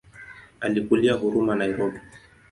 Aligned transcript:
Alikulia 0.61 1.15
Huruma 1.17 1.55
Nairobi. 1.55 1.99